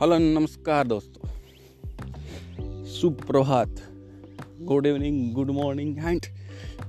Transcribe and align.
Hello 0.00 0.18
नमस्कार 0.18 0.86
दोस्तों 0.86 1.28
सुप्रभात 2.92 3.82
good 4.62 4.86
evening 4.86 5.32
good 5.34 5.50
morning 5.50 5.98
and 5.98 6.26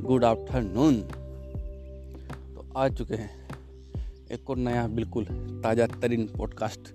good 0.02 0.24
afternoon 0.26 1.02
तो 2.56 2.68
आ 2.78 2.88
चुके 2.90 3.16
हैं 3.16 3.32
एक 4.32 4.50
और 4.50 4.58
नया 4.60 4.88
बिल्कुल 4.96 5.26
ताज़ा 5.64 5.88
तरीन 6.02 6.28
पॉडकास्ट 6.38 6.94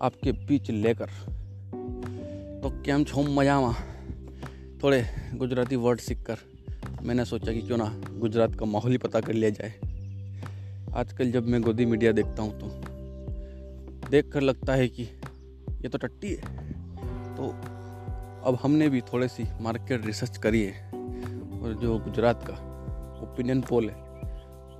आपके 0.00 0.32
बीच 0.46 0.70
लेकर 0.70 1.10
तो 2.62 2.70
કેમ 2.84 3.04
છો 3.04 3.22
મજામાં 3.36 3.72
थोड़े 4.82 5.00
गुजराती 5.34 5.76
वर्ड 5.76 6.00
सीख 6.00 6.22
कर 6.22 6.38
मैंने 7.02 7.24
सोचा 7.24 7.52
कि 7.52 7.60
क्यों 7.60 7.78
ना 7.78 7.88
गुजरात 8.18 8.54
का 8.54 8.66
माहौल 8.66 8.92
ही 8.92 8.98
पता 8.98 9.20
कर 9.20 9.32
लिया 9.32 9.50
जाए 9.50 9.72
आजकल 10.94 11.30
जब 11.32 11.46
मैं 11.46 11.60
गोदी 11.62 11.86
मीडिया 11.86 12.12
देखता 12.12 12.42
हूँ 12.42 12.52
तो 12.60 14.10
देख 14.10 14.30
कर 14.32 14.42
लगता 14.42 14.74
है 14.74 14.88
कि 14.88 15.06
ये 15.81 15.89
तो 15.89 15.97
टट्टी 15.97 16.33
है। 16.35 16.57
तो 17.35 17.49
अब 18.45 18.57
हमने 18.63 18.89
भी 18.89 19.01
थोड़ी 19.01 19.27
सी 19.27 19.43
मार्केट 19.61 20.05
रिसर्च 20.05 20.37
करी 20.37 20.63
है 20.63 20.87
और 21.61 21.73
जो 21.73 21.99
गुजरात 21.99 22.43
का 22.47 22.53
ओपिनियन 23.23 23.61
पोल 23.61 23.89
है, 23.89 23.95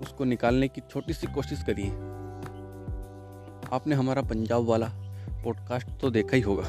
उसको 0.02 0.24
निकालने 0.24 0.68
की 0.68 0.82
छोटी 0.82 1.14
सी 1.14 1.28
कोशिश 1.28 1.64
करी 1.64 1.84
है। 1.84 1.96
आपने 3.74 3.96
हमारा 3.96 4.22
पंजाब 4.22 4.66
वाला 4.66 4.88
पॉडकास्ट 5.44 5.90
तो 6.02 6.10
देखा 6.10 6.36
ही 6.36 6.42
होगा। 6.42 6.64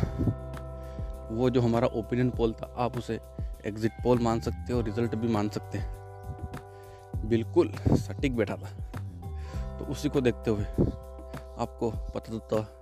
वो 1.30 1.50
जो 1.50 1.60
हमारा 1.60 1.86
ओपिनियन 1.86 2.30
पोल 2.30 2.52
था, 2.52 2.74
आप 2.76 2.98
उसे 2.98 3.20
एग्जिट 3.66 3.92
पोल 3.92 4.18
मान 4.18 4.40
सकते 4.40 4.72
हो 4.72 4.80
रिज़ल्ट 4.80 5.14
भी 5.14 5.28
मान 5.28 5.48
सकते 5.48 5.78
हैं। 5.78 7.28
बिल्कुल 7.28 7.72
सटीक 7.90 8.36
बैठा 8.36 8.56
था। 8.56 9.78
तो 9.78 9.84
उसी 9.84 10.08
को 10.08 10.20
देखते 10.20 10.50
हुए 10.50 10.64
आपको 10.64 11.90
पता 11.90 12.38
तो 12.38 12.79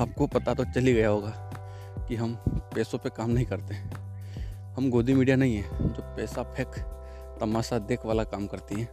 आपको 0.00 0.26
पता 0.26 0.54
तो 0.54 0.64
चल 0.64 0.80
ही 0.80 0.92
गया 0.94 1.08
होगा 1.08 1.30
कि 2.08 2.16
हम 2.16 2.34
पैसों 2.74 2.98
पे 2.98 3.08
काम 3.08 3.30
नहीं 3.30 3.46
करते। 3.46 3.74
हम 4.74 4.90
गोदी 4.90 5.14
मीडिया 5.14 5.36
नहीं 5.36 5.56
है, 5.56 5.62
जो 5.62 6.02
पैसा 6.16 6.42
फेंक, 6.42 6.74
तमाशा 7.40 7.78
देख 7.78 8.06
वाला 8.06 8.24
काम 8.24 8.46
करती 8.46 8.80
है। 8.80 8.88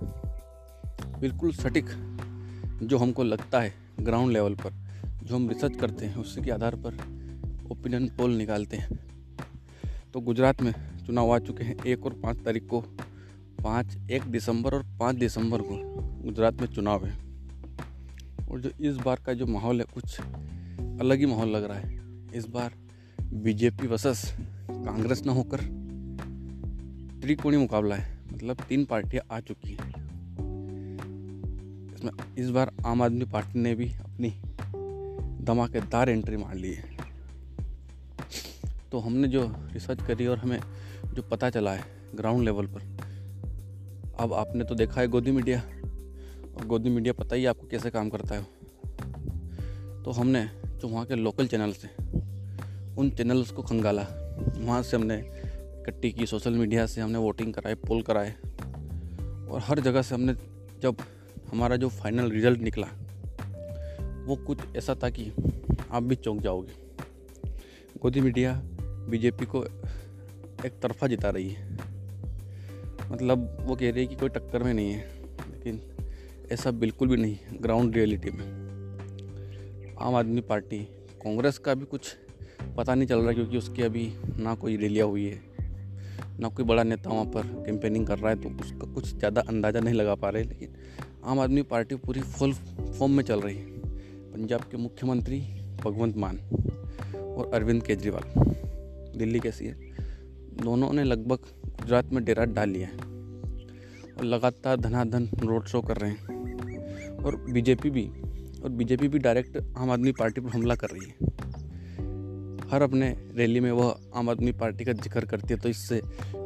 बिल्कुल 1.19 1.51
सटीक 1.51 1.85
जो 2.83 2.97
हमको 2.97 3.23
लगता 3.23 3.59
है 3.59 3.73
ग्राउंड 3.99 4.31
लेवल 4.31 4.55
पर, 4.55 4.73
जो 5.23 5.35
हम 5.35 5.49
रिसर्च 5.49 5.75
करते 5.75 6.05
हैं, 6.05 6.15
उसी 6.15 6.41
के 6.41 6.51
आधार 6.51 6.75
पर 6.75 6.93
ओपिनियन 7.71 8.07
पोल 8.07 8.31
निकालते 8.31 8.77
हैं। 8.77 8.99
तो 10.13 10.19
गुजरात 10.19 10.61
में 10.61 10.73
चुनाव 11.05 11.35
आ 11.35 11.39
चुके 11.39 11.63
हैं, 11.63 11.75
एक 11.85 12.05
और 12.05 12.13
पाँच 12.13 12.37
तारीख 12.37 12.67
को, 12.67 12.81
पाँच, 13.63 13.97
एक 14.11 14.23
दिसंबर 14.23 14.73
और 14.73 14.83
पाँच 14.99 15.15
दिसंबर 15.15 15.61
को 15.61 15.77
गुजरात 16.23 16.53
में 16.53 16.67
चुनाव 16.67 17.05
है। 17.05 17.13
और 18.51 18.59
जो 18.59 18.69
इस 18.81 18.95
बार 18.95 19.19
का 19.25 19.33
जो 19.33 19.45
माहौल 19.45 19.79
है, 19.79 19.85
कुछ 19.93 20.21
अलग 20.99 21.17
ही 21.17 21.25
माहौल 21.25 21.49
लग 21.49 21.63
रहा 21.63 21.77
है। 21.77 21.99
इस 22.33 22.45
बार 22.47 22.73
बीजेपी 23.33 23.87
वर्सेस 23.87 24.33
कांग्रेस 24.71 25.23
ना 25.25 25.31
होकर 25.31 25.61
त्रिकोणीय 27.21 27.59
मुकाबला 27.59 27.95
है। 27.95 28.17
मतलब 28.33 28.57
तीन 28.69 28.85
पार्टियाँ 28.85 29.23
आ 29.31 29.39
चुकी 29.39 29.73
हैं। 29.73 29.89
इसमें 31.95 32.11
इस 32.37 32.49
बार 32.49 32.71
आम 32.85 33.01
आदमी 33.01 33.25
पार्टी 33.25 33.59
ने 33.59 33.75
भी 33.75 33.85
अपनी 33.85 34.29
धमाकेदार 35.45 36.09
एंट्री 36.09 36.37
मार 36.37 36.55
ली 36.55 36.73
है। 36.73 36.97
तो 38.91 38.99
हमने 38.99 39.27
जो 39.27 39.55
रिसर्च 39.71 40.05
करी 40.07 40.27
और 40.27 40.37
हमें 40.37 40.59
जो 41.13 41.21
पता 41.21 41.49
चला 41.49 41.73
है 41.73 41.83
ग्राउंड 42.15 42.43
लेवल 42.45 42.67
पर, 42.67 42.81
अब 44.19 44.33
आपने 44.33 44.63
तो 44.63 44.75
देखा 44.75 45.01
है 45.01 45.07
गोदी 45.07 45.31
मीडिया 45.31 45.59
और 46.57 46.65
गोदी 46.65 46.89
मीडिया 46.89 47.13
पता 47.13 47.35
ही 47.35 47.45
आपको 47.45 47.67
कैसे 47.67 47.89
काम 47.89 48.09
करता 48.09 48.35
है। 48.35 48.43
तो 50.03 50.11
हमने 50.11 50.64
जो 50.75 50.87
वहाँ 50.87 51.05
के 51.05 51.15
लोकल 51.15 51.47
चैनल्स 51.47 51.85
हैं 51.85 52.95
उन 52.95 53.09
चैनल्स 53.09 53.51
को 53.51 53.61
खंगाला। 53.61 54.03
वहाँ 54.57 54.83
से 54.83 54.97
हमने 54.97 55.17
इकट्ठी 55.17 56.11
की 56.11 56.25
सोशल 56.25 56.53
मीडिया 56.53 56.85
से 56.85 57.01
हमने 57.01 57.17
वोटिंग 57.17 57.53
कराए 57.53 57.75
पोल 57.75 58.01
कराए। 58.01 58.31
और 59.49 59.59
हर 59.61 59.79
जगह 59.79 60.01
से 60.01 60.15
हमने 60.15 60.33
जब 60.81 60.95
हमारा 61.51 61.75
जो 61.75 61.89
फाइनल 61.89 62.31
रिज़ल्ट 62.31 62.59
निकला, 62.59 62.87
वो 64.25 64.35
कुछ 64.35 64.57
ऐसा 64.77 64.95
था 65.03 65.09
कि 65.09 65.31
आप 65.91 66.03
भी 66.03 66.15
चौंक 66.15 66.41
जाओगे। 66.41 66.73
गोदी 68.01 68.21
मीडिया 68.21 68.61
बीजेपी 69.09 69.45
को 69.45 69.65
एक 70.65 70.79
तरफा 70.81 71.07
जिता 71.07 71.29
रही 71.29 71.49
है। 71.49 71.73
मतलब 73.11 73.57
वो 73.61 73.75
कह 73.75 73.91
रही 73.91 74.01
है 74.01 74.07
कि 74.07 74.15
कोई 74.15 74.29
टक्कर 74.29 74.63
में 74.63 74.73
नहीं 74.73 74.91
है, 74.91 75.07
लेकिन 75.51 75.81
ऐसा 76.51 76.71
बिल्कुल 76.71 77.07
भी 77.07 77.17
नहीं 77.17 77.37
ग्राउंड 77.61 77.95
रियलिटी 77.95 78.29
में। 78.29 78.64
आम 79.97 80.15
आदमी 80.15 80.41
पार्टी। 80.41 80.77
कांग्रेस 81.23 81.57
का 81.57 81.73
भी 81.73 81.85
कुछ 81.85 82.15
पता 82.77 82.95
नहीं 82.95 83.07
चल 83.07 83.19
रहा 83.19 83.33
क्योंकि 83.33 83.57
उसकी 83.57 83.81
अभी 83.81 84.07
ना 84.37 84.53
कोई 84.55 84.75
रैलियाँ 84.77 85.07
हुई 85.07 85.25
है, 85.25 85.39
ना 86.39 86.49
कोई 86.49 86.65
बड़ा 86.65 86.83
नेता 86.83 87.09
वहाँ 87.09 87.25
पर 87.25 87.47
कैंपेनिंग 87.65 88.07
कर 88.07 88.19
रहा 88.19 88.29
है 88.29 88.41
तो 88.41 88.49
उसका 88.61 88.93
कुछ 88.93 89.07
ज़्यादा 89.09 89.41
अंदाज़ा 89.49 89.79
नहीं 89.79 89.93
लगा 89.93 90.15
पा 90.15 90.29
रहे 90.29 90.43
लेकिन 90.43 90.75
आम 91.25 91.39
आदमी 91.39 91.61
पार्टी 91.63 91.95
पूरी 91.97 92.21
फुल 92.21 92.53
फॉर्म 92.53 93.11
में 93.11 93.23
चल 93.23 93.41
रही 93.41 93.55
है। 93.55 93.65
पंजाब 94.33 94.61
के 94.61 94.77
मुख्यमंत्री 94.77 95.39
भगवंत 95.83 96.17
मान 96.17 96.37
और 97.27 97.51
अरविंद 97.53 97.83
केजरीवाल, 97.83 98.23
दिल्ली 99.17 99.39
कैसी 99.39 99.65
है 99.65 99.93
दोनों 100.63 100.91
ने 100.93 101.03
लगभग 101.03 101.47
गुजरात 101.63 102.11
में 102.13 102.23
डेरा 102.25 102.45
डाल 102.47 102.69
लिया 102.69 102.87
है 102.87 102.97
और 104.09 104.23
लगातार 104.23 104.77
धनाधन 104.77 105.29
रोड 105.39 105.65
शो 105.65 105.81
कर 105.81 105.97
रहे 105.97 106.11
हैं। 106.11 107.17
और 107.17 107.35
बीजेपी 107.49 107.89
भी 107.89 108.09
और 108.65 108.71
बीजेपी 108.71 109.07
भी 109.07 109.19
डायरेक्ट 109.19 109.57
आम 109.77 109.91
आदमी 109.91 110.11
पार्टी 110.11 110.41
पर 110.41 110.49
हमला 110.49 110.75
कर 110.75 110.89
रही 110.89 111.07
है। 111.07 111.33
हर 112.69 112.81
अपने 112.81 113.09
रैली 113.35 113.59
में 113.59 113.71
वह 113.71 113.95
आम 114.15 114.29
आदमी 114.29 114.51
पार्टी 114.51 114.85
का 114.85 114.93
ज़िक्र 114.93 115.25
करती 115.25 115.53
है 115.53 115.59
तो 115.59 115.69
इससे 115.69 116.01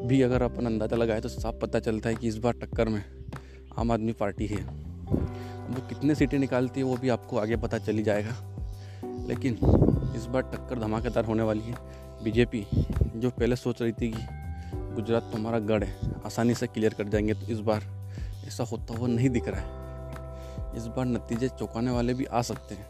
भी 0.06 0.22
अगर 0.22 0.42
अपन 0.42 0.66
अंदाज़ा 0.66 0.98
लगाए 0.98 1.22
तो 1.22 1.30
साफ़ 1.30 1.56
पता 1.56 1.80
चलता 1.80 2.10
है 2.10 2.16
कि 2.16 2.28
इस 2.28 2.38
बार 2.38 2.54
टक्कर 2.54 2.90
में 2.90 3.04
आम 3.78 3.92
आदमी 3.92 4.14
पार्टी 4.14 4.48
है। 4.48 4.58
वो 4.58 5.88
कितने 5.90 6.16
सीटें 6.16 6.38
निकालती 6.40 6.80
है, 6.80 6.86
वो 6.86 6.98
भी 6.98 7.10
आपको 7.10 7.38
आगे 7.38 7.58
पता 7.58 7.78
चली 7.78 8.04
जाएगा। 8.04 8.36
लेकिन 9.28 9.54
इस 10.16 10.26
बार 10.26 10.42
टक्कर 10.54 10.80
धमाकेदार 10.80 11.26
होने 11.26 11.44
वाली 11.44 11.62
है। 11.62 11.76
बीजेपी 12.24 12.66
जो 13.16 13.30
पहले 13.30 13.56
सोच 13.56 13.82
रही 13.82 13.92
थी 13.92 14.12
कि 14.12 14.28
गुजरात 14.96 15.30
तो 15.32 15.38
हमारा 15.38 15.60
गढ़ 15.60 15.84
है, 15.84 15.96
आसानी 16.26 16.54
से 16.54 16.68
क्लियर 16.68 16.94
कर 16.94 17.08
जाएँगे 17.08 17.34
तो 17.34 17.52
इस 17.52 17.60
बार 17.62 17.84
ऐसा 18.48 18.64
होता 18.64 18.98
हुआ 18.98 19.08
नहीं 19.08 19.30
दिख 19.30 19.48
रहा 19.48 19.62
है। 19.62 19.79
इस 20.76 20.88
बार 20.88 21.06
नतीजे 21.06 21.50
चौंकाने 21.50 21.92
वाले 21.92 22.14
भी 22.14 22.26
आ 22.26 22.42
सकते 22.42 22.76
हैं, 22.76 22.88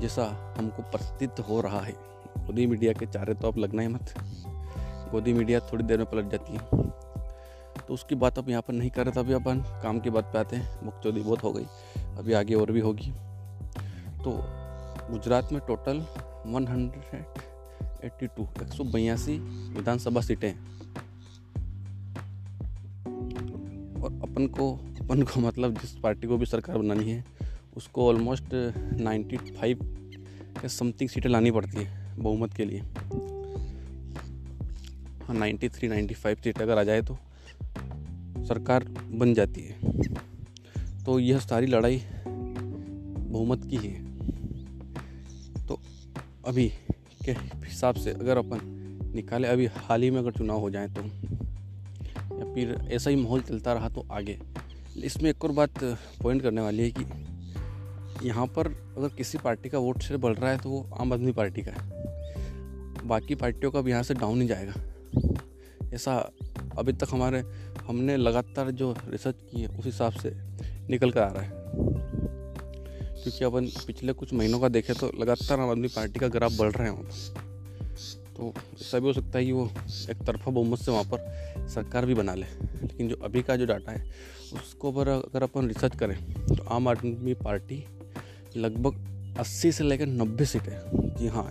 जैसा 0.00 0.54
हमको 0.58 0.82
प्रतीत 0.82 1.40
हो 1.48 1.60
रहा 1.60 1.80
है। 1.80 1.92
गोदी 2.38 2.66
मीडिया 2.66 2.92
के 2.92 3.06
चारे 3.06 3.34
तो 3.34 3.48
अब 3.48 3.58
लगना 3.58 3.82
ही 3.82 3.88
मत। 3.88 4.14
गोदी 5.10 5.32
मीडिया 5.32 5.60
थोड़ी 5.62 5.84
देर 5.84 5.98
में 5.98 6.06
पलट 6.06 6.30
जाती 6.30 6.52
है। 6.52 6.58
तो 7.78 7.94
उसकी 7.94 8.14
बात 8.14 8.38
अब 8.38 8.48
यहाँ 8.48 8.62
पर 8.62 8.72
नहीं 8.72 8.90
कर 8.90 9.04
रहे 9.04 9.16
थे 9.16 9.20
अभी 9.20 9.32
अपन, 9.32 9.64
काम 9.82 10.00
की 10.00 10.10
बात 10.10 10.24
पे 10.24 10.38
आते 10.38 10.56
हैं। 10.56 10.84
मुख्चौदी 10.84 11.20
बहुत 11.20 11.44
हो 11.44 11.52
गई, 11.52 11.66
अभी 12.18 12.32
आगे 12.32 12.54
और 12.54 12.72
भी 12.72 12.80
होगी। 12.80 13.12
तो 14.24 14.44
गुजरात 15.10 15.52
में 15.52 15.60
टोटल 15.60 16.06
182 16.46 18.62
एक 18.62 18.72
सौ 18.72 18.84
बयासी 18.84 19.38
विधानसभा 19.74 20.20
सीटें 20.20 20.52
और 24.02 24.20
अपन 24.22 24.48
को 24.48 24.80
अपन 25.12 25.22
को 25.22 25.40
मतलब 25.40 25.78
जिस 25.78 25.90
पार्टी 25.92 26.26
को 26.26 26.36
भी 26.38 26.46
सरकार 26.46 26.78
बनानी 26.78 27.10
है, 27.10 27.24
उसको 27.76 28.06
ऑलमोस्ट 28.08 28.44
नाइन्टी 29.00 29.36
फाइव 29.36 29.78
या 30.56 30.68
समथिंग 30.68 31.08
सीटें 31.08 31.28
लानी 31.30 31.50
पड़ती 31.50 31.82
है 31.82 32.16
बहुमत 32.16 32.54
के 32.54 32.64
लिए। 32.64 32.78
हाँ 35.24 35.34
ninety 35.34 35.68
three 35.68 35.88
ninety 35.88 36.14
five 36.14 36.36
seat 36.44 36.62
अगर 36.62 36.78
आ 36.78 36.82
जाए 36.82 37.02
तो 37.02 37.16
सरकार 38.44 38.84
बन 39.10 39.34
जाती 39.34 39.62
है। 39.62 41.04
तो 41.04 41.18
यह 41.18 41.38
सारी 41.38 41.66
लड़ाई 41.66 42.00
बहुमत 42.26 43.66
की 43.70 43.76
है। 43.76 43.94
तो 45.66 45.78
अभी 46.46 46.68
के 47.24 47.32
हिसाब 47.32 47.94
से 47.94 48.10
अगर 48.10 48.38
अपन 48.38 49.12
निकाले, 49.14 49.48
अभी 49.48 49.66
हाल 49.66 50.02
ही 50.02 50.10
में 50.10 50.18
अगर 50.18 50.32
चुनाव 50.32 50.60
हो 50.60 50.70
जाए 50.70 50.88
तो 50.88 51.02
या 52.38 52.52
फिर 52.54 52.74
ऐसा 52.92 53.10
ही 53.10 53.16
माहौल 53.16 53.40
चलता 53.42 53.72
रहा 53.72 53.88
तो 53.88 54.06
आगे। 54.12 54.38
इसमें 54.96 55.30
एक 55.30 55.44
और 55.44 55.52
बात 55.52 55.84
पॉइंट 56.22 56.42
करने 56.42 56.60
वाली 56.60 56.82
है 56.82 56.90
कि 56.90 58.28
यहाँ 58.28 58.46
पर 58.46 58.66
अगर 58.98 59.08
किसी 59.08 59.38
पार्टी 59.38 59.68
का 59.68 59.78
वोट 59.78 59.98
शेयर 59.98 60.20
बढ़ 60.20 60.36
रहा 60.36 60.50
है 60.50 60.58
तो 60.58 60.70
वो 60.70 60.88
आम 61.00 61.12
आदमी 61.12 61.32
पार्टी 61.32 61.62
का 61.62 61.72
है। 61.72 63.08
बाकी 63.08 63.34
पार्टियों 63.34 63.72
का 63.72 63.80
भी 63.80 63.90
यहाँ 63.90 64.02
से 64.02 64.14
डाउन 64.14 64.40
ही 64.42 64.48
जाएगा। 64.48 64.74
ऐसा 65.94 66.30
अभी 66.78 66.92
तक 66.92 67.06
हमारे, 67.10 67.40
हमने 67.86 68.16
लगातार 68.16 68.70
जो 68.70 68.94
रिसर्च 69.08 69.36
की 69.42 69.60
है, 69.60 69.68
उस 69.68 69.84
हिसाब 69.84 70.12
से 70.12 70.32
निकल 70.90 71.10
कर 71.10 71.20
आ 71.20 71.32
रहा 71.32 71.42
है। 71.42 71.50
क्योंकि 73.22 73.44
अपन 73.44 73.66
पिछले 73.86 74.12
कुछ 74.12 74.32
महीनों 74.32 74.60
का 74.60 74.68
देखें 74.68 74.96
तो 74.96 75.10
लगातार 75.20 75.60
आम 75.60 75.70
आदमी 75.70 75.88
पार्टी 75.88 76.20
का 76.20 76.28
ग्राफ 76.28 76.52
बढ़ 76.58 76.72
रहा 76.72 76.84
है। 76.84 77.51
तो 78.36 78.52
ऐसा 78.74 78.98
भी 78.98 79.06
हो 79.06 79.12
सकता 79.12 79.38
है 79.38 79.44
कि 79.44 79.52
वो 79.52 79.64
एक 80.10 80.22
तरफा 80.26 80.50
बहुमत 80.50 80.78
से 80.78 80.90
वहाँ 80.90 81.04
पर 81.04 81.68
सरकार 81.68 82.06
भी 82.06 82.14
बना 82.14 82.34
ले। 82.34 82.46
लेकिन 82.82 83.08
जो 83.08 83.16
अभी 83.24 83.42
का 83.42 83.56
जो 83.56 83.66
डाटा 83.66 83.92
है, 83.92 84.10
उसको 84.54 84.92
पर 84.92 85.08
अगर 85.08 85.42
अपन 85.42 85.68
रिसर्च 85.68 85.96
करें 85.96 86.16
तो 86.46 86.62
आम 86.64 86.88
आदमी 86.88 87.34
पार्टी 87.34 87.84
लगभग 88.56 89.36
अस्सी 89.38 89.72
से 89.72 89.84
लेकर 89.84 90.06
नब्बे 90.06 90.44
सीटें 90.44 91.16
जी 91.16 91.26
हाँ 91.26 91.44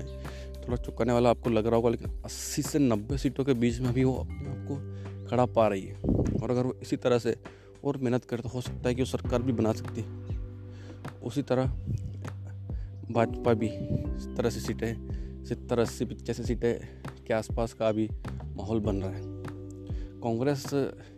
थोड़ा 0.57 0.77
चुकाने 0.77 1.13
वाला 1.13 1.29
आपको 1.29 1.49
लग 1.49 1.67
रहा 1.67 1.75
होगा, 1.75 1.89
लेकिन 1.89 2.21
अस्सी 2.25 2.61
से 2.61 2.79
नब्बे 2.79 3.17
सीटों 3.17 3.45
के 3.45 3.53
बीच 3.53 3.79
में 3.79 3.87
अभी 3.89 4.03
वो 4.03 4.13
अपने 4.15 4.49
आप 4.49 4.65
को 4.67 5.29
खड़ा 5.29 5.45
पा 5.45 5.67
रही 5.67 5.81
है। 5.81 5.95
और 6.43 6.51
अगर 6.51 6.63
वो 6.63 6.75
इसी 6.81 6.95
तरह 6.95 7.19
से 7.19 7.35
और 7.85 7.97
मेहनत 7.97 8.25
करे 8.25 8.41
तो 8.41 8.49
हो 8.49 8.61
सकता 8.61 8.89
है 8.89 8.95
कि 8.95 9.01
वो 9.01 9.05
सरकार 9.05 9.41
भी 9.41 9.51
बना 9.51 9.73
सकती 9.73 10.03
उसी 11.23 11.41
तरह 11.41 11.65
भाजपा 13.11 13.53
भी 13.53 13.67
इस 13.67 14.27
तरह 14.37 14.49
से 14.49 14.59
सीटें 14.59 15.10
सत्तर 15.43 15.79
अस्सी 15.79 16.05
पचासी 16.05 16.43
सीटें 16.43 16.73
के 17.27 17.33
आसपास 17.33 17.73
का 17.73 17.87
अभी 17.87 18.07
माहौल 18.57 18.79
बन 18.79 18.95
रहा 18.95 19.11
है। 19.11 19.21
कांग्रेस 20.23 20.63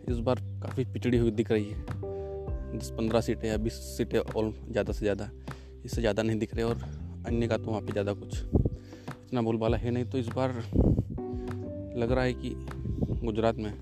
इस 0.08 0.18
बार 0.18 0.40
काफ़ी 0.62 0.84
पिछड़ी 0.84 1.18
हुई 1.18 1.30
दिख 1.32 1.50
रही 1.50 1.64
है। 1.64 1.84
दस 2.74 2.90
पंद्रह 2.90 3.20
सीटें 3.20 3.48
या 3.48 3.56
बीस 3.56 3.72
सीटें 3.96 4.18
और 4.18 4.52
ज़्यादा 4.70 4.92
से 4.92 5.00
ज़्यादा, 5.00 5.30
इससे 5.84 6.00
ज़्यादा 6.00 6.22
नहीं 6.22 6.38
दिख 6.38 6.54
रहे 6.54 6.64
और 6.64 6.80
अन्य 7.26 7.48
का 7.48 7.56
तो 7.58 7.70
वहाँ 7.70 7.80
पे 7.80 7.92
ज़्यादा 7.92 8.12
कुछ 8.14 8.42
इतना 8.42 9.42
बोलबाला 9.42 9.76
है 9.76 9.90
नहीं। 9.90 10.04
तो 10.04 10.18
इस 10.18 10.28
बार 10.28 10.54
लग 11.98 12.12
रहा 12.12 12.24
है 12.24 12.32
कि 12.34 12.54
गुजरात 13.24 13.56
में 13.56 13.72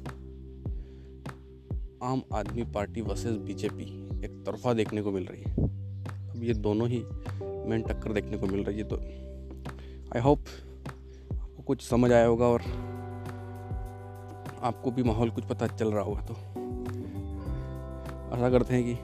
आम 2.03 2.23
आदमी 2.35 2.65
पार्टी 2.75 3.00
वर्सेस 3.00 3.37
बीजेपी 3.39 3.85
एक 4.25 4.43
तरफा 4.47 4.73
देखने 4.73 5.03
को 5.03 5.12
मिल 5.12 5.27
रही 5.27 5.43
है। 5.43 5.71
अब 6.31 6.44
ये 6.44 6.55
दोनों 6.56 6.89
ही 6.89 7.03
मेन 7.69 7.83
टक्कर 7.83 8.12
देखने 8.12 8.37
को 8.39 8.47
मिल 8.47 8.65
रही 8.65 8.79
है 8.79 8.85
तो 8.85 8.97
आई 10.12 10.20
होप 10.20 10.44
आपको 11.32 11.62
कुछ 11.62 11.82
समझ 11.82 12.11
आया 12.12 12.26
होगा 12.26 12.47
और 12.47 12.62
आपको 14.62 14.91
भी 14.91 15.03
माहौल 15.03 15.31
कुछ 15.31 15.44
पता 15.44 15.67
चल 15.67 15.93
रहा 15.93 16.03
होगा 16.05 16.20
तो। 16.20 16.35
आशा 18.35 18.50
करते 18.50 18.75
हैं 18.75 18.85
कि 18.85 18.94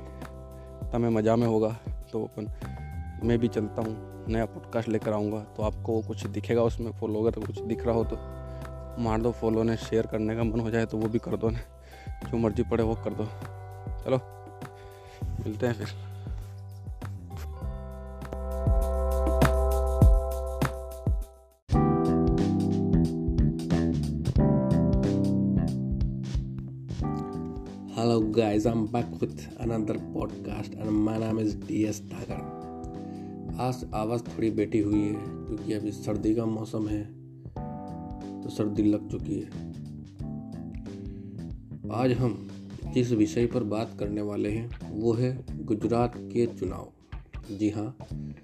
तमें 0.92 1.08
मज़ा 1.10 1.36
में 1.36 1.46
होगा 1.46 1.68
तो 2.12 2.24
अपन 2.24 2.50
मैं 3.24 3.38
भी 3.38 3.48
चलता 3.48 3.82
हूँ, 3.82 3.94
नया 4.28 4.44
पॉडकास्ट 4.44 4.88
लेकर 4.88 5.12
आऊँगा 5.12 5.40
तो 5.56 5.62
आपको 5.62 6.00
कुछ 6.02 6.26
दिखेगा 6.26 6.62
उसमें 6.62 6.90
फॉलो 6.92 7.22
अगर 7.22 7.46
कुछ 7.46 7.60
दिख 7.62 7.84
रहा 7.86 7.94
हो 7.94 8.04
तो। 8.04 8.16
मार 9.02 9.20
दो 9.22 9.32
फॉलो 9.32 9.62
ने 9.62 9.76
शेयर 9.78 10.06
करने 10.06 10.36
का 10.36 10.44
मन 10.44 10.60
हो 10.60 10.70
जाए 10.70 10.86
तो 10.86 10.98
वो 10.98 11.08
भी 11.08 11.18
कर 11.18 11.36
दो 11.36 11.50
ना, 11.50 11.58
जो 12.30 12.38
मर्ज़ी 12.38 12.62
पड़े 12.62 12.84
वो 12.84 12.94
कर 12.94 13.14
दो। 13.14 13.24
चलो, 14.04 14.20
मिलते 15.40 15.66
हैं 15.66 15.74
फिर। 15.74 16.07
Guys, 28.58 28.66
I'm 28.66 28.86
back 28.86 29.06
with 29.20 29.46
another 29.60 29.94
podcast 29.94 30.72
and 30.80 30.90
my 30.90 31.16
name 31.16 31.38
is 31.38 31.54
DS 31.66 31.98
Thagar. 32.10 32.38
आज 33.58 33.84
आवाज़ 33.94 34.22
थोड़ी 34.22 34.50
बैठी 34.50 34.78
हुई 34.78 35.00
है 35.00 35.14
क्योंकि 35.14 35.72
अभी 35.72 35.92
सर्दी 35.92 36.34
का 36.34 36.44
मौसम 36.46 36.88
है 36.88 37.02
तो 38.42 38.50
सर्दी 38.50 38.82
लग 38.82 39.10
चुकी 39.10 39.34
है। 39.34 39.48
आज 41.92 42.12
हम 42.12 42.36
जिस 42.94 43.12
विषय 43.12 43.46
पर 43.46 43.64
बात 43.64 43.96
करने 43.98 44.20
वाले 44.20 44.50
हैं 44.50 44.68
वो 44.90 45.12
है 45.12 45.32
गुजरात 45.64 46.14
के 46.16 46.46
चुनाव। 46.46 46.92
जी 47.50 47.70
हाँ 47.70 47.96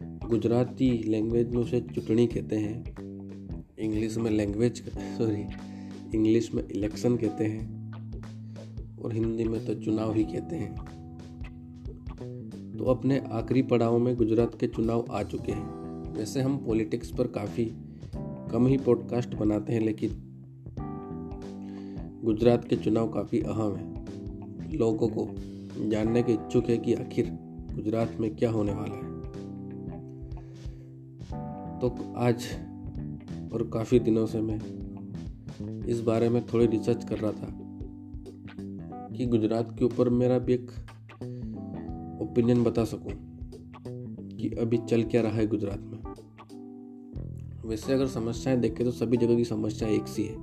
गुजराती 0.02 0.90
लैंग्वेज 1.08 1.48
में 1.48 1.62
उसे 1.62 1.80
चुटनी 1.94 2.26
कहते 2.26 2.56
हैं 2.56 2.84
इंग्लिश 3.78 4.16
में 4.16 4.30
लैंग्वेज 4.30 4.82
सॉरी 4.98 5.44
इंग्लिश 6.14 6.54
में 6.54 6.68
इलेक्शन 6.68 7.16
कहते 7.16 7.44
हैं। 7.44 7.83
और 9.04 9.12
हिंदी 9.12 9.44
में 9.44 9.66
तो 9.66 9.74
चुनाव 9.74 10.14
ही 10.14 10.24
कहते 10.24 10.56
हैं। 10.56 10.74
तो 12.78 12.84
अपने 12.84 13.18
आखिरी 13.18 13.62
पड़ाव 13.62 13.98
में 13.98 14.16
गुजरात 14.16 14.54
के 14.60 14.66
चुनाव 14.66 15.06
आ 15.10 15.22
चुके 15.22 15.52
हैं। 15.52 16.12
वैसे 16.12 16.42
हम 16.42 16.56
पॉलिटिक्स 16.56 17.10
पर 17.10 17.26
काफ़ी 17.26 17.64
कम 18.52 18.66
ही 18.66 18.76
पॉडकास्ट 18.76 19.34
बनाते 19.34 19.72
हैं, 19.72 19.80
लेकिन 19.80 20.10
गुजरात 22.24 22.64
के 22.64 22.76
चुनाव 22.76 23.08
काफ़ी 23.08 23.40
अहम 23.40 23.76
है। 23.76 24.76
लोगों 24.76 25.08
को 25.08 25.28
जानने 25.90 26.22
के 26.22 26.32
इच्छुक 26.32 26.70
है 26.70 26.78
कि 26.78 26.94
आखिर 26.94 27.38
गुजरात 27.74 28.16
में 28.20 28.36
क्या 28.36 28.50
होने 28.50 28.72
वाला 28.72 28.94
है। 28.94 29.12
तो 31.80 32.14
आज 32.16 32.44
और 33.52 33.70
काफ़ी 33.72 33.98
दिनों 33.98 34.26
से 34.26 34.40
मैं 34.40 34.60
इस 35.86 36.00
बारे 36.00 36.28
में 36.28 36.46
थोड़ी 36.46 36.66
रिसर्च 36.66 37.04
कर 37.04 37.18
रहा 37.18 37.32
था। 37.32 37.63
कि 39.16 39.26
गुजरात 39.26 39.76
के 39.78 39.84
ऊपर 39.84 40.08
मेरा 40.08 40.38
भी 40.38 40.54
एक 40.54 40.70
ओपिनियन 42.22 42.62
बता 42.64 42.84
सकूँ 42.84 43.12
कि 44.30 44.50
अभी 44.60 44.78
चल 44.78 45.02
क्या 45.02 45.22
रहा 45.22 45.32
है 45.32 45.46
गुजरात 45.46 45.80
में। 45.80 45.98
वैसे 47.64 47.92
अगर 47.92 48.06
समस्याएँ 48.06 48.58
देखें 48.60 48.84
तो 48.86 48.92
सभी 48.92 49.16
जगह 49.16 49.36
की 49.36 49.44
समस्या 49.44 49.88
एक 49.88 50.06
सी 50.06 50.22
है। 50.22 50.36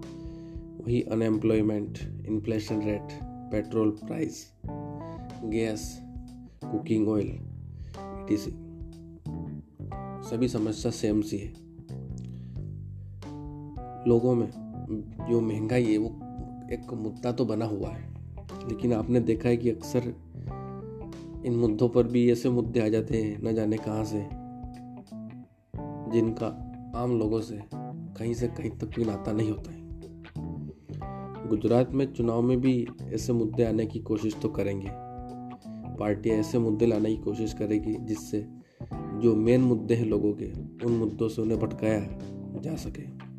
वही 0.78 1.02
unemployment 1.02 1.98
inflation 2.28 2.82
rate 2.82 3.20
petrol 3.24 3.90
price 3.90 4.54
gas 5.46 6.00
cooking 6.66 7.08
oil 7.08 7.28
ETC 7.28 8.52
सभी 10.30 10.48
समस्या 10.48 10.92
सेम 10.92 11.22
सी 11.22 11.38
है। 11.38 11.54
लोगों 14.08 14.36
में 14.36 14.48
जो 15.30 15.42
महँगाई 15.42 15.84
है 15.84 15.98
वो 15.98 16.10
एक 16.74 16.94
मुद्दा 16.94 17.32
तो 17.32 17.46
बना 17.46 17.66
हुआ 17.66 17.90
है। 17.90 18.11
लेकिन 18.68 18.94
आपने 18.94 19.20
देखा 19.20 19.50
है 19.50 19.58
कि 19.58 19.70
अक्सर 19.70 20.14
इन 21.46 21.56
मुद्दों 21.56 21.90
पर 21.90 22.04
भी 22.04 22.32
ऐसे 22.32 22.50
मुद्दे 22.50 22.80
आ 22.80 22.88
जाते 22.88 23.18
हैं, 23.18 23.44
न 23.44 23.56
जाने 23.56 23.78
कहाँ 23.78 24.04
से, 24.04 24.28
जिनका 26.12 26.68
आम 26.96 27.20
लोगों 27.20 27.42
से 27.42 27.60
कहीं 27.76 28.34
से 28.34 28.48
कहीं 28.48 28.70
तक 28.70 28.86
कोई 28.86 29.06
नाता 29.06 29.32
नहीं 29.32 29.52
होता 29.52 29.72
है। 29.72 29.82
गुजरात 31.50 31.92
में 31.92 32.14
चुनाव 32.14 32.42
में 32.42 32.62
भी 32.62 32.88
ऐसे 33.04 33.34
मुद्दे 33.34 33.64
आने 33.64 33.86
की 33.86 34.00
कोशिश 34.00 34.36
तो 34.42 34.50
करेंगे। 34.50 34.90
पार्टियाँ 35.98 36.38
ऐसे 36.38 36.60
मुद्दे 36.60 36.86
लाने 36.86 37.16
की 37.16 37.22
कोशिश 37.22 37.54
करेगी 37.54 37.96
जिससे 37.96 38.48
जो 38.94 39.36
मेन 39.36 39.62
मुद्दे 39.62 39.94
हैं 39.94 40.06
लोगों 40.06 40.34
के, 40.34 40.52
उन 40.86 40.92
मुद्दों 40.92 41.30
से 41.30 41.42
उन्हें 41.42 41.60
भटकाया 41.60 42.20
जा 42.62 42.76
सके। 42.76 43.32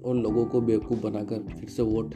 और 0.00 0.16
लोगों 0.16 0.44
को 0.44 0.60
बेवकूफ़ 0.60 1.00
बनाकर 1.00 1.38
फिर 1.38 1.68
से 1.68 1.82
वोट 1.82 2.14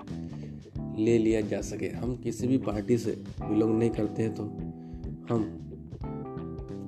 ले 0.98 1.18
लिया 1.18 1.40
जा 1.40 1.60
सके। 1.60 1.88
हम 1.88 2.16
किसी 2.16 2.46
भी 2.46 2.58
पार्टी 2.58 2.98
से 2.98 3.12
बिलोंग 3.40 3.78
नहीं 3.78 3.90
करते 3.90 4.22
हैं 4.22 4.34
तो 4.34 4.44
हम 5.30 5.44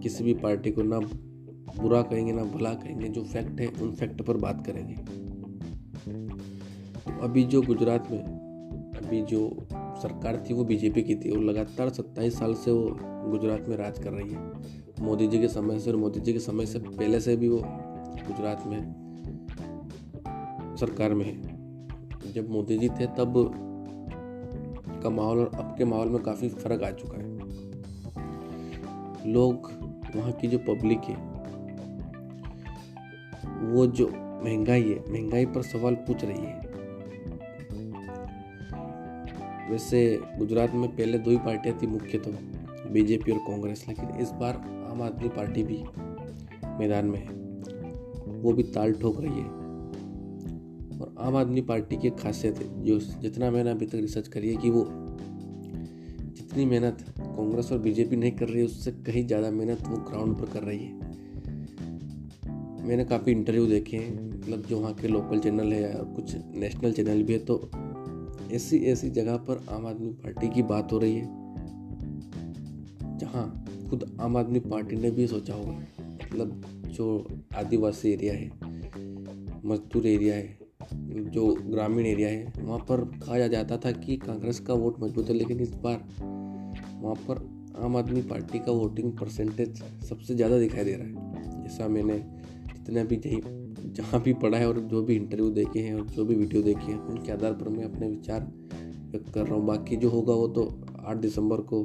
किसी 0.02 0.24
भी 0.24 0.34
पार्टी 0.34 0.70
को 0.70 0.82
ना 0.82 0.98
बुरा 0.98 2.02
कहेंगे, 2.02 2.32
ना 2.32 2.42
भला 2.44 2.72
कहेंगे, 2.74 3.08
जो 3.08 3.22
फैक्ट 3.22 3.60
है, 3.60 3.66
उन 3.82 3.92
फैक्ट 3.92 4.22
पर 4.22 4.36
बात 4.36 4.66
करेंगे। 4.66 4.94
तो 6.96 7.20
अभी 7.20 7.44
जो 7.44 7.62
गुजरात 7.62 8.10
में, 8.10 8.22
अभी 8.96 9.22
जो 9.22 9.66
सरकार 9.72 10.44
थी, 10.50 10.54
वो 10.54 10.64
बीजेपी 10.64 11.02
की 11.02 11.14
थी, 11.14 11.30
और 11.30 11.42
लगातार 11.42 11.88
सत्ताईस 11.88 12.38
साल 12.38 12.54
से 12.54 12.70
वो 12.70 12.96
गुजरात 13.30 13.68
में 13.68 13.76
राज 13.76 13.98
कर 13.98 14.12
रही 14.12 14.30
है। 14.30 15.04
मोदी 15.04 15.26
जी 15.26 15.38
के 15.38 15.48
समय 15.48 15.78
से, 15.78 15.90
और 15.90 15.96
मोदी 15.96 16.20
जी 16.20 16.32
के 16.32 16.38
समय 16.38 16.66
से 16.66 16.78
पहले 16.78 17.20
से 17.20 17.36
भी 17.36 17.48
वो 17.48 17.58
गुजरात 18.28 18.66
में 18.66 18.80
सरकार 20.76 21.14
में 21.14 21.24
है। 21.24 22.32
जब 22.32 22.50
मोदी 22.50 22.78
जी 22.78 22.88
थे, 22.88 23.06
तब 23.06 23.32
का 25.06 25.10
माहौल 25.10 25.38
और 25.38 25.50
अब 25.54 25.74
के 25.78 25.84
माहौल 25.84 26.08
में 26.08 26.22
काफ़ी 26.22 26.48
फ़र्क 26.48 26.82
आ 26.82 26.90
चुका 26.90 27.18
है। 27.18 27.34
लोग, 29.32 29.70
वहाँ 30.16 30.32
की 30.32 30.48
जो 30.48 30.58
पब्लिक 30.58 31.00
है, 31.00 31.16
वो 33.66 33.86
जो 33.86 34.06
महँगाई 34.44 34.82
है, 34.82 34.98
महँगाई 35.10 35.46
पर 35.46 35.62
सवाल 35.62 35.94
पूछ 35.94 36.24
रही 36.24 36.44
है। 36.44 36.64
वैसे 39.70 40.20
गुजरात 40.38 40.74
में 40.74 40.88
पहले 40.88 41.18
दो 41.18 41.30
ही 41.30 41.36
पार्टियाँ 41.36 41.78
थी 41.82 41.86
मुख्य 41.86 42.18
तो 42.18 42.30
बीजेपी 42.90 43.32
और 43.32 43.38
कांग्रेस, 43.38 43.84
लेकिन 43.88 44.10
इस 44.20 44.30
बार 44.30 44.54
आम 44.90 45.02
आदमी 45.02 45.28
पार्टी 45.28 45.62
भी 45.62 45.82
मैदान 46.78 47.06
में 47.06 47.18
है। 47.18 48.40
वो 48.40 48.52
भी 48.52 48.62
ताल 48.62 48.92
ठोक 48.92 49.20
रही 49.20 49.40
है। 49.40 49.55
आम 51.18 51.36
आदमी 51.36 51.60
पार्टी 51.62 51.96
की 51.96 52.10
खासियत 52.12 52.58
है, 52.58 52.84
जो 52.84 52.98
जितना 52.98 53.50
मैंने 53.50 53.70
अभी 53.70 53.86
तक 53.86 53.94
रिसर्च 53.96 54.28
करी 54.28 54.48
है 54.50 54.56
कि 54.56 54.70
वो 54.70 54.84
जितनी 56.36 56.64
मेहनत 56.64 57.04
कांग्रेस 57.18 57.72
और 57.72 57.78
बीजेपी 57.78 58.16
नहीं 58.16 58.32
कर 58.32 58.48
रही 58.48 58.58
है, 58.58 58.64
उससे 58.64 58.90
कहीं 59.06 59.26
ज़्यादा 59.26 59.50
मेहनत 59.50 59.82
वो 59.86 59.96
ग्राउंड 60.08 60.36
पर 60.38 60.52
कर 60.52 60.62
रही 60.62 60.78
है। 60.78 60.92
मैंने 62.86 63.04
काफ़ी 63.04 63.32
इंटरव्यू 63.32 63.66
देखे 63.66 63.96
हैं 63.96 64.12
मतलब 64.30 64.66
जो 64.66 64.78
वहाँ 64.80 64.92
के 64.94 65.08
लोकल 65.08 65.38
चैनल 65.38 65.72
है 65.72 65.92
और 65.92 66.04
कुछ 66.14 66.34
नेशनल 66.54 66.92
चैनल 66.92 67.22
भी 67.22 67.32
है 67.32 67.38
तो 67.40 67.70
ऐसी 68.52 68.78
ऐसी 68.86 69.10
जगह 69.10 69.36
पर 69.48 69.64
आम 69.70 69.86
आदमी 69.86 70.10
पार्टी 70.14 70.48
की 70.48 70.62
बात 70.64 70.92
हो 70.92 70.98
रही 70.98 71.14
है, 71.14 71.24
जहाँ 73.18 73.64
खुद 73.90 74.04
आम 74.20 74.36
आदमी 74.36 74.60
पार्टी 74.60 74.96
ने 74.96 75.10
भी 75.10 75.26
सोचा 75.26 75.54
होगा। 75.54 75.72
मतलब 75.72 76.62
जो 76.88 77.26
आदिवासी 77.56 78.12
एरिया 78.12 78.34
है, 78.34 78.50
मजदूर 79.64 80.06
एरिया 80.06 80.34
है 80.34 80.65
जो 81.16 81.46
ग्रामीण 81.64 82.06
एरिया 82.06 82.28
है, 82.28 82.52
वहाँ 82.58 82.78
पर 82.80 83.00
कहा 83.18 83.38
जाता 83.48 83.76
था 83.76 83.90
कि 83.92 84.16
कांग्रेस 84.16 84.60
का 84.60 84.74
वोट 84.74 85.00
मज़बूत 85.00 85.28
है, 85.28 85.34
लेकिन 85.34 85.60
इस 85.60 85.74
बार 85.74 86.04
वहाँ 86.22 87.14
पर 87.28 87.44
आम 87.84 87.96
आदमी 87.96 88.22
पार्टी 88.22 88.58
का 88.58 88.72
वोटिंग 88.72 89.12
परसेंटेज 89.12 89.82
सबसे 90.08 90.34
ज़्यादा 90.34 90.58
दिखाई 90.58 90.84
दे 90.84 90.94
रहा 90.94 91.06
है। 91.06 91.62
जैसा 91.62 91.88
मैंने 91.88 92.18
जितना 92.66 93.04
भी 93.04 93.16
कहीं 93.16 93.40
जहाँ 93.94 94.20
भी 94.22 94.32
पढ़ा 94.34 94.58
है 94.58 94.68
और 94.68 94.78
जो 94.80 95.02
भी 95.02 95.14
इंटरव्यू 95.16 95.50
देखे 95.50 95.80
हैं 95.80 95.94
और 95.94 96.06
जो 96.06 96.24
भी 96.24 96.34
वीडियो 96.34 96.62
देखे 96.62 96.92
हैं, 96.92 96.98
उनके 96.98 97.32
आधार 97.32 97.52
पर 97.52 97.68
मैं 97.68 97.84
अपने 97.84 98.08
विचार 98.08 98.46
व्यक्त 99.10 99.32
कर 99.34 99.46
रहा 99.46 99.54
हूँ। 99.54 99.66
बाकी 99.66 99.96
जो 99.96 100.10
होगा 100.10 100.34
वो 100.34 100.46
तो 100.48 100.64
आठ 101.00 101.16
दिसंबर 101.16 101.60
को 101.62 101.82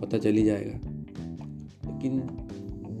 पता 0.00 0.18
चल 0.18 0.32
ही 0.32 0.44
जाएगा। 0.44 0.78
लेकिन 1.84 2.20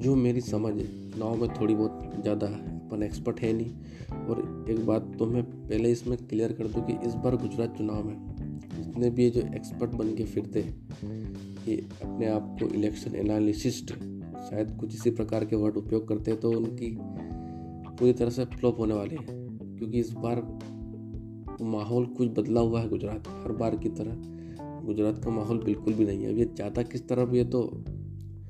जो 0.02 0.14
मेरी 0.16 0.40
समझ 0.40 0.72
है, 0.72 0.86
चुनाव 1.10 1.36
में 1.36 1.48
थोड़ी 1.54 1.74
बहुत 1.74 2.22
ज़्यादा 2.22 2.46
अपन 2.84 3.02
एक्सपर्ट 3.02 3.40
है 3.40 3.52
नहीं। 3.52 4.26
और 4.26 4.66
एक 4.70 4.84
बात 4.86 5.12
तो 5.18 5.26
मैं 5.26 5.42
पहले 5.42 5.90
इसमें 5.92 6.16
क्लियर 6.18 6.52
कर 6.52 6.66
दूँ 6.66 6.84
कि 6.86 6.92
इस 7.06 7.14
बार 7.14 7.36
गुजरात 7.36 7.76
चुनाव 7.78 8.04
में 8.04 8.16
जितने 8.76 9.10
भी 9.10 9.30
जो 9.30 9.40
एक्सपर्ट 9.40 9.90
बन 9.90 10.14
के 10.14 10.24
फिरते 10.24 10.60
ये 11.68 11.76
अपने 12.02 12.26
आप 12.26 12.56
को 12.60 12.68
इलेक्शन 12.68 13.14
एनालिसिस्ट 13.16 13.92
शायद 14.44 14.76
कुछ 14.80 14.94
इसी 14.94 15.10
प्रकार 15.10 15.44
के 15.44 15.56
वर्ड 15.56 15.76
उपयोग 15.76 16.08
करते 16.08 16.30
हैं 16.30 16.40
तो 16.40 16.50
उनकी 16.50 16.96
पूरी 17.00 18.12
तरह 18.12 18.30
से 18.30 18.44
फ्लॉप 18.44 18.78
होने 18.78 18.94
वाली 18.94 19.16
है। 19.16 19.26
क्योंकि 19.78 19.98
इस 19.98 20.10
बार 20.12 20.42
माहौल 21.62 22.06
कुछ 22.06 22.28
बदला 22.28 22.60
हुआ 22.60 22.80
है 22.80 22.88
गुजरात 22.88 23.28
हर 23.28 23.52
बार 23.52 23.76
की 23.76 23.88
तरह। 23.88 24.16
गुजरात 24.86 25.22
का 25.24 25.30
माहौल 25.30 25.62
बिल्कुल 25.64 25.92
भी 25.94 26.04
नहीं 26.04 26.22
है। 26.22 26.32
अब 26.32 26.38
ये 26.38 26.44
चाहता 26.44 26.82
किस 26.82 27.08
तरफ़ 27.08 27.34
ये 27.34 27.44
तो 27.44 27.84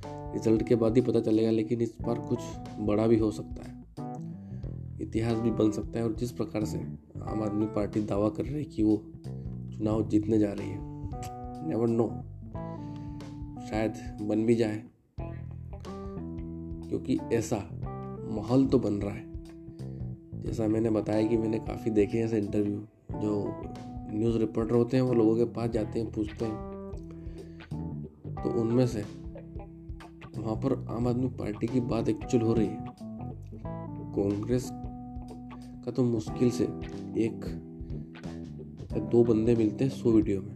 रिज़ल्ट 0.07 0.67
के 0.69 0.75
बाद 0.75 0.97
ही 0.97 1.03
पता 1.03 1.21
चलेगा, 1.21 1.51
लेकिन 1.51 1.81
इस 1.81 1.95
बार 2.03 2.19
कुछ 2.29 2.39
बड़ा 2.81 3.07
भी 3.07 3.19
हो 3.19 3.31
सकता 3.31 3.69
है। 3.69 3.74
इतिहास 5.15 5.37
भी 5.39 5.51
बन 5.51 5.71
सकता 5.71 5.99
है 5.99 6.05
और 6.05 6.15
जिस 6.15 6.31
प्रकार 6.33 6.65
से 6.65 6.79
आम 7.23 7.43
आदमी 7.43 7.67
पार्टी 7.67 8.01
दावा 8.01 8.29
कर 8.29 8.43
रही 8.43 8.55
है 8.55 8.65
कि 8.65 8.83
वो 8.83 8.97
चुनाव 9.73 10.09
जीतने 10.09 10.39
जा 10.39 10.53
रही 10.53 10.71
है 10.71 10.79
नेवर 11.69 11.89
नो 11.89 12.07
शायद 13.67 13.95
बन 14.23 14.45
भी 14.47 14.55
जाए, 14.55 14.83
क्योंकि 16.89 17.19
ऐसा 17.33 17.57
माहौल 18.31 18.67
तो 18.67 18.79
बन 18.79 18.95
रहा 18.95 19.15
है। 19.15 20.43
जैसा 20.43 20.67
मैंने 20.69 20.91
बताया 20.91 21.27
कि 21.27 21.37
मैंने 21.37 21.59
काफ़ी 21.59 21.91
देखे 21.91 22.19
हैं 22.19 22.25
ऐसे 22.25 22.39
इंटरव्यू 22.39 22.79
जो 23.13 23.63
न्यूज़ 24.11 24.39
रिपोर्टर 24.39 24.75
होते 24.75 24.97
हैं, 24.97 25.05
वो 25.05 25.13
लोगों 25.13 25.37
के 25.37 25.45
पास 25.45 25.71
जाते 25.71 26.01
हैं, 26.01 26.11
पूछते 26.13 26.45
हैं। 26.45 26.57
तो 28.35 28.61
उनमें 28.61 28.87
से 28.87 29.05
वहाँ 30.39 30.57
पर 30.57 30.87
आम 30.91 31.09
आदमी 31.09 31.29
पार्टी 31.39 31.67
की 31.67 31.81
बात 31.81 32.09
एक्चुअल 32.09 32.45
हो 32.45 32.53
रही 32.53 32.67
है। 32.67 32.87
कांग्रेस 34.17 34.71
का 35.85 35.91
तो 35.91 36.05
मुश्किल 36.05 36.51
से 36.51 36.65
एक 37.19 37.45
दो 39.13 39.23
बंदे 39.25 39.55
मिलते 39.55 39.85
हैं 39.85 39.91
सौ 39.93 40.11
वीडियो 40.11 40.41
में। 40.43 40.55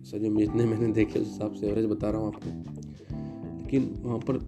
ऐसा 0.00 0.18
जो 0.18 0.34
जितने 0.36 0.64
मैंने 0.64 0.92
देखे, 0.92 1.18
उस 1.18 1.26
हिसाब 1.26 1.52
से 1.52 1.66
एवरेज 1.66 1.86
बता 1.86 2.10
रहा 2.10 2.20
हूँ 2.20 2.28
आपको। 2.28 2.50
लेकिन 3.56 3.94
वहाँ 4.02 4.18
पर 4.30 4.38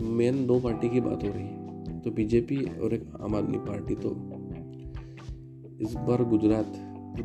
मेन 0.00 0.46
दो 0.46 0.58
पार्टी 0.60 0.88
की 0.88 1.00
बात 1.00 1.22
हो 1.24 1.28
रही 1.28 1.44
है। 1.44 2.00
तो 2.00 2.10
बीजेपी 2.10 2.56
और 2.78 2.94
एक 2.94 3.04
आम 3.20 3.34
आदमी 3.34 3.58
पार्टी 3.58 3.94
तो 3.94 4.10
इस 5.80 5.94
बार 5.98 6.24
गुजरात 6.24 6.72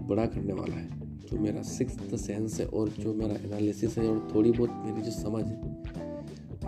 बड़ा 0.10 0.26
करने 0.26 0.54
वाला 0.54 0.76
है। 0.76 1.04
जो 1.22 1.40
मेरा 1.40 1.62
सिक्स 1.62 2.26
सेंस 2.26 2.60
है 2.60 2.66
और 2.68 2.90
जो 2.90 3.14
मेरा 3.14 3.36
एनालिसिस 3.46 3.98
है 3.98 4.08
और 4.10 4.28
थोड़ी 4.36 4.52
बहुत 4.52 4.72
मेरी 4.86 5.02
जो 5.02 5.12
समझ 5.12 5.44
है, 5.44 5.58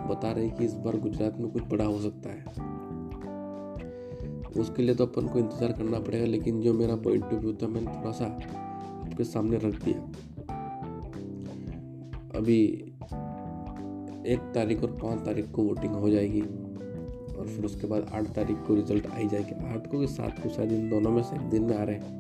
बता 0.07 0.31
रही 0.31 0.49
कि 0.49 0.65
इस 0.65 0.73
बार 0.75 0.97
गुजरात 0.99 1.39
में 1.39 1.49
कुछ 1.51 1.63
बड़ा 1.63 1.85
हो 1.85 1.99
सकता 1.99 2.29
है। 2.29 2.76
उसके 4.57 4.83
लिए 4.83 4.95
तो 4.95 5.05
अपन 5.05 5.27
को 5.27 5.39
इंतज़ार 5.39 5.71
करना 5.71 5.99
पड़ेगा, 5.99 6.25
लेकिन 6.25 6.61
जो 6.61 6.73
मेरा 6.73 6.95
पॉइंट 6.95 7.23
ऑफ़ 7.23 7.33
व्यू 7.33 7.53
था, 7.53 7.67
मैंने 7.67 7.87
थोड़ा 7.87 8.11
सा 8.11 8.25
आपके 8.25 9.23
सामने 9.23 9.57
रख 9.57 9.83
दिया। 9.83 9.99
अभी 12.35 12.59
एक 14.27 14.51
तारीख 14.55 14.83
और 14.83 14.91
पाँच 14.93 15.25
तारीख 15.25 15.51
को 15.51 15.63
वोटिंग 15.63 15.93
हो 15.93 16.09
जाएगी, 16.09 16.41
और 16.41 17.47
फिर 17.47 17.65
उसके 17.65 17.87
बाद 17.87 18.09
आठ 18.13 18.27
तारीख 18.35 18.57
को 18.57 18.75
रिज़ल्ट 18.75 19.07
आई 19.07 19.27
जाएगी। 19.27 19.55
आठ 19.67 19.87
को 19.87 19.99
कि 19.99 20.07
सात 20.07 20.39
को, 20.39 20.49
शायद 20.49 20.71
इन 20.71 20.89
दोनों 20.89 21.11
में 21.11 21.21
से 21.23 21.35
एक 21.35 21.41
दिन 21.41 21.63
में 21.63 21.75
आ 21.77 21.83
रहे 21.83 21.95
हैं। 21.95 22.15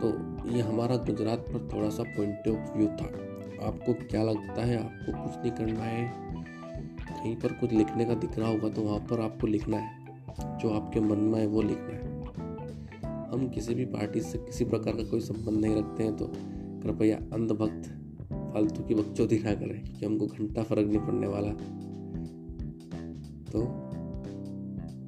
तो 0.00 0.08
ये 0.50 0.62
हमारा 0.62 0.96
गुजरात 1.06 1.46
पर 1.48 1.68
थोड़ा 1.74 1.88
सा 1.90 2.02
पॉइंट 2.16 2.48
ऑफ़ 2.48 2.76
व्यू 2.76 2.86
था। 2.88 3.10
आपको 3.66 3.92
क्या 4.02 4.22
लगता 4.22 4.64
है? 4.64 4.78
आपको 4.78 5.12
कुछ 5.22 5.36
नहीं 5.36 5.52
करना 5.52 5.84
है। 5.84 6.06
कहीं 7.04 7.36
पर 7.36 7.52
कुछ 7.52 7.72
लिखने 7.72 8.04
का 8.04 8.14
दिख 8.14 8.38
रहा 8.38 8.48
होगा 8.48 8.68
तो 8.68 8.82
वहाँ 8.82 8.98
पर 9.00 9.20
आपको 9.20 9.46
लिखना 9.46 9.76
है। 9.76 10.03
जो 10.38 10.70
आपके 10.70 11.00
मन 11.00 11.18
में 11.20 11.38
है, 11.40 11.46
वो 11.46 11.62
लिखना 11.62 11.94
है। 11.94 12.12
हम 13.30 13.48
किसी 13.48 13.74
भी 13.74 13.84
पार्टी 13.84 14.20
से 14.20 14.38
किसी 14.38 14.64
प्रकार 14.64 14.94
का 14.94 15.04
कोई 15.04 15.20
संबंध 15.20 15.60
नहीं 15.60 15.76
रखते 15.76 16.02
हैं 16.04 16.16
तो 16.16 16.26
कृपया 16.82 17.16
अंधभक्त, 17.32 17.88
फालतू 18.30 18.82
की 18.82 18.94
बकचोदी 18.94 19.38
ना 19.38 19.54
करें 19.54 19.82
क्योंकि 19.82 20.06
हमको 20.06 20.26
घंटा 20.26 20.62
फ़र्क 20.62 20.86
नहीं 20.88 20.98
पड़ने 20.98 21.26
वाला। 21.26 21.50
तो 23.52 23.62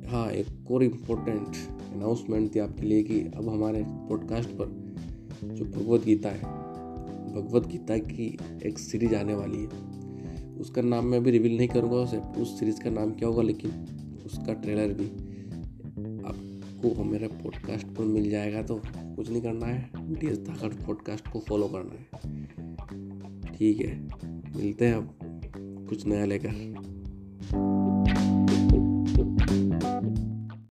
हाँ 0.08 0.28
एक 0.30 0.70
और 0.70 0.82
इम्पोर्टेंट 0.82 1.56
अनाउंसमेंट 1.94 2.54
थी 2.54 2.58
आपके 2.58 2.86
लिए 2.86 3.02
कि 3.02 3.20
अब 3.36 3.48
हमारे 3.48 3.84
पॉडकास्ट 4.08 4.50
पर 4.50 4.74
जो 5.44 5.64
भगवत 5.64 6.04
गीता 6.04 6.28
है, 6.28 6.42
भगवत 7.34 7.66
गीता 7.66 7.96
की 7.98 8.26
एक 8.66 8.78
सीरीज़ 8.78 9.14
आने 9.14 9.34
वाली 9.34 9.58
है। 9.58 10.54
उसका 10.60 10.82
नाम 10.82 11.06
मैं 11.06 11.18
अभी 11.18 11.30
रिवील 11.30 11.56
नहीं 11.56 11.68
करूँगा, 11.68 11.96
उसे 11.96 12.20
सीरीज़ 12.56 12.80
का 12.80 12.90
नाम 12.90 13.10
क्या 13.10 13.28
होगा, 13.28 13.42
लेकिन 13.42 13.70
उसका 14.26 14.52
ट्रेलर 14.52 14.92
भी 14.92 15.06
आपको 16.24 17.04
मेरे 17.04 17.28
पॉडकास्ट 17.28 17.86
पर 17.86 18.04
मिल 18.04 18.30
जाएगा 18.30 18.62
तो 18.62 18.80
कुछ 18.96 19.30
नहीं 19.30 19.42
करना 19.42 19.66
है। 19.66 20.14
डी 20.14 20.26
एस 20.26 20.38
धाकड़ 20.38 20.72
पॉडकास्ट 20.74 21.28
को 21.28 21.40
फॉलो 21.40 21.68
करना 21.68 21.94
है। 21.94 22.04
ठीक 23.56 23.80
है, 23.80 24.00
मिलते 24.56 24.86
हैं 24.86 24.94
अब 24.94 25.86
कुछ 25.88 26.06
नया 26.06 26.24
लेकर। 26.24 27.75